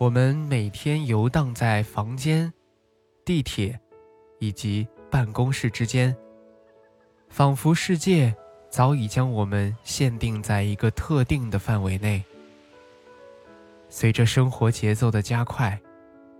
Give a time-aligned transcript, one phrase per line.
[0.00, 2.52] 我们每天游荡在房间、
[3.24, 3.78] 地铁
[4.40, 6.14] 以及办公室之间，
[7.28, 8.34] 仿佛世界
[8.68, 12.22] 早已将我们限定在一个特定的范围内。
[13.88, 15.80] 随着生活节奏的加快，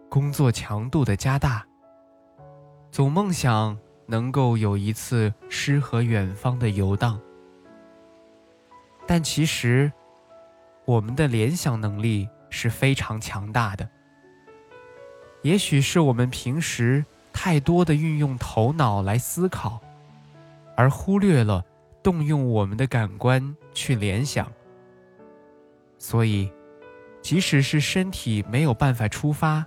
[0.09, 1.65] 工作强度的加大，
[2.91, 7.21] 总梦想能够有一次诗和远方的游荡，
[9.07, 9.91] 但其实，
[10.85, 12.29] 我们的联想能力。
[12.55, 13.87] 是非常强大的。
[15.43, 19.81] 也许是我们平时太多的运用头脑来思考，
[20.77, 21.63] 而忽略了
[22.03, 24.51] 动用我们的感官去联想。
[25.99, 26.51] 所以，
[27.21, 29.67] 即使是身体没有办法出发，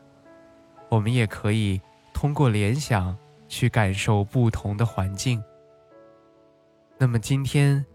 [0.89, 1.81] 我们也可以
[2.13, 3.15] 通过联想
[3.49, 5.43] 去感受不同的环境。
[6.97, 7.85] 那么今天，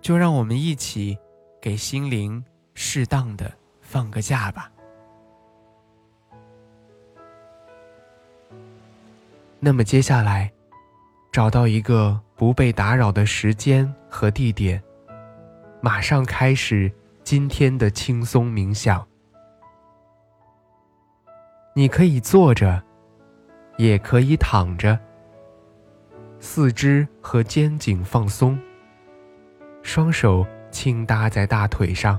[0.00, 1.18] 就让我们一起
[1.60, 2.42] 给心灵
[2.74, 3.52] 适当的。
[3.92, 4.72] 放个假吧。
[9.60, 10.50] 那么接下来，
[11.30, 14.82] 找到一个不被打扰的时间和地点，
[15.82, 16.90] 马上开始
[17.22, 19.06] 今天的轻松冥想。
[21.74, 22.82] 你可以坐着，
[23.76, 24.98] 也可以躺着，
[26.40, 28.58] 四肢和肩颈放松，
[29.82, 32.18] 双手轻搭在大腿上。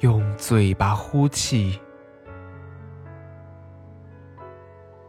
[0.00, 1.80] 用嘴巴呼气，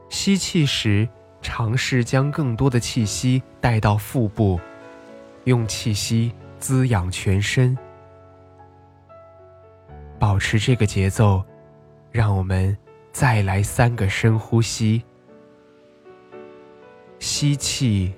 [0.08, 1.08] 吸气时
[1.42, 4.58] 尝试将更多的气息带到腹部，
[5.44, 7.78] 用气息滋养全身。
[10.18, 11.44] 保持这个节奏，
[12.10, 12.76] 让我们
[13.12, 15.04] 再来三个深呼吸：
[17.20, 18.14] 吸气，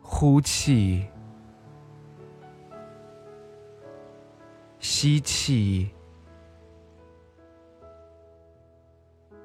[0.00, 1.06] 呼气。
[4.98, 5.90] 吸气，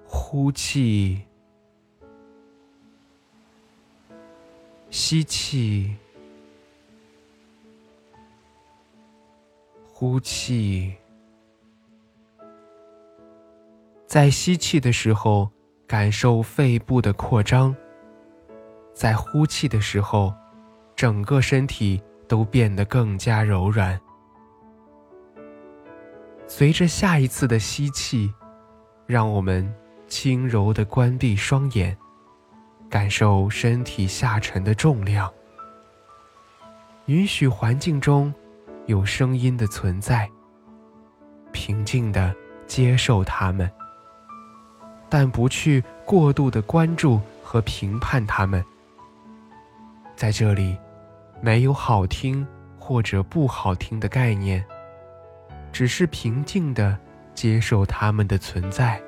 [0.05, 1.21] 呼气，
[4.89, 5.93] 吸气，
[9.91, 10.95] 呼气。
[14.07, 15.51] 在吸气的时候，
[15.85, 17.75] 感受肺部的扩张；
[18.93, 20.33] 在呼气的时候，
[20.95, 23.99] 整个身体都变得更加柔软。
[26.53, 28.29] 随着下一次的吸气，
[29.05, 29.73] 让我们
[30.09, 31.97] 轻柔地关闭双眼，
[32.89, 35.31] 感受身体下沉的重量。
[37.05, 38.33] 允许环境中
[38.85, 40.29] 有声音的存在，
[41.53, 42.35] 平静地
[42.67, 43.71] 接受它们，
[45.07, 48.61] 但不去过度的关注和评判它们。
[50.17, 50.77] 在这里，
[51.39, 52.45] 没有好听
[52.77, 54.61] 或者不好听的概念。
[55.71, 56.97] 只是平静的
[57.33, 59.01] 接受他们的存在。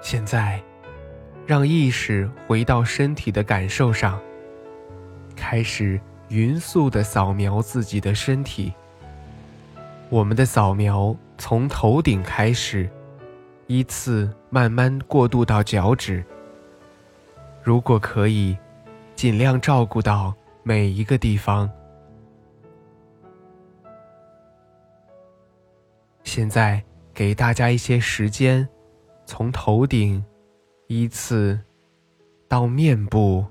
[0.00, 0.62] 现在，
[1.46, 4.18] 让意识回到身体的感受上，
[5.36, 8.72] 开始匀速的扫描自己的身体。
[10.08, 12.88] 我们的扫描从头顶开始，
[13.66, 16.24] 依次慢慢过渡到脚趾。
[17.62, 18.56] 如果可以，
[19.14, 20.32] 尽量照顾到
[20.62, 21.70] 每一个地方。
[26.28, 26.84] 现在
[27.14, 28.68] 给大家一些时间，
[29.24, 30.22] 从头顶
[30.86, 31.58] 依次
[32.46, 33.46] 到面部，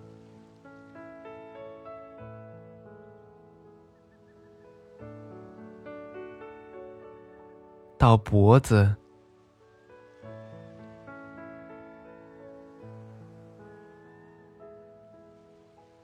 [7.98, 8.96] 到脖子，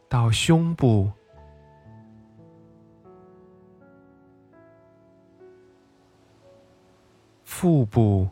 [0.09, 1.11] 到胸部。
[7.63, 8.29] 腹部，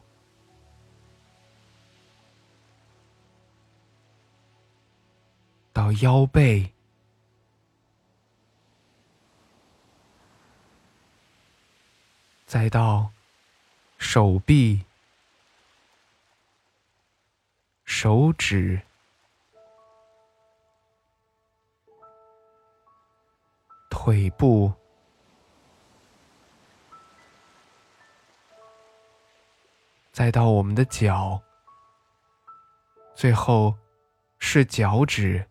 [5.71, 6.69] 到腰背，
[12.45, 13.09] 再到
[13.97, 14.83] 手臂、
[17.85, 18.81] 手指。
[23.89, 24.73] 腿部，
[30.11, 31.41] 再到我们的脚，
[33.15, 33.73] 最后
[34.39, 35.45] 是脚趾。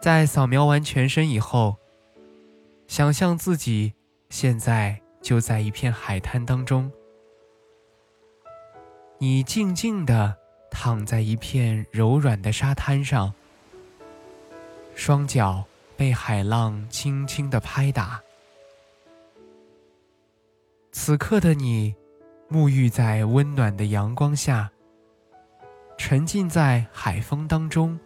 [0.00, 1.76] 在扫描完全身以后，
[2.86, 3.92] 想象自己
[4.30, 6.90] 现在就在一片海滩当中，
[9.18, 10.36] 你静静的
[10.70, 13.34] 躺在一片柔软的沙滩上。
[14.94, 15.64] 双脚
[15.96, 18.22] 被海浪轻轻的拍打，
[21.00, 21.94] 此刻的你，
[22.50, 24.68] 沐浴在温暖的阳光下，
[25.96, 27.96] 沉浸在海风当中，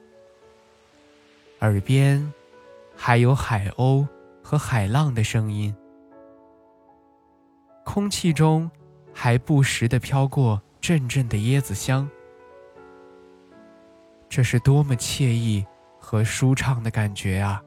[1.61, 2.31] 耳边
[2.94, 4.06] 还有海鸥
[4.44, 5.75] 和海浪的声音，
[7.83, 8.71] 空气中
[9.15, 12.06] 还不时的飘过阵阵的椰子香，
[14.29, 15.65] 这是多么惬意！
[15.99, 17.62] 和舒畅的感觉啊！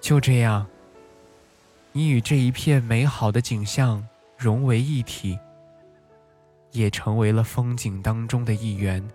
[0.00, 0.66] 就这样，
[1.92, 4.06] 你与这一片美好的景象
[4.36, 5.36] 融为一体，
[6.70, 9.06] 也成为了风景当中的一员。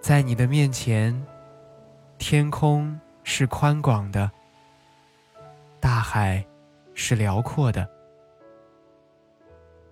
[0.00, 1.14] 在你的面前，
[2.16, 4.30] 天空是宽广的，
[5.78, 6.42] 大海
[6.94, 7.86] 是辽阔的，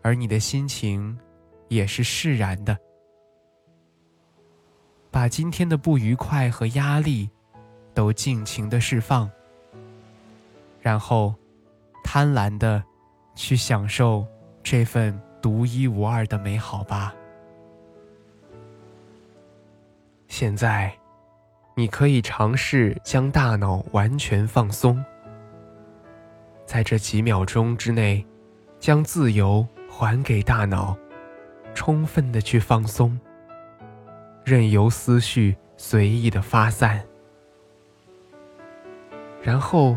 [0.00, 1.18] 而你的心情
[1.68, 2.74] 也是释然的。
[5.10, 7.28] 把今天的不愉快和压力，
[7.92, 9.30] 都尽情的释放，
[10.86, 11.34] 然后
[12.04, 12.80] 贪婪的
[13.34, 14.24] 去享受
[14.62, 17.12] 这份独一无二的美好吧。
[20.28, 20.96] 现在，
[21.74, 25.04] 你可以尝试将大脑完全放松，
[26.64, 28.24] 在这几秒钟之内，
[28.78, 30.96] 将自由还给大脑，
[31.74, 33.18] 充分的去放松。
[34.44, 37.04] 任由思绪随意的发散，
[39.42, 39.96] 然后